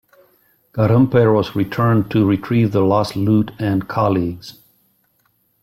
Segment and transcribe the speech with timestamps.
[0.73, 4.59] Garimpeiros returned to retrieve the lost loot and colleagues.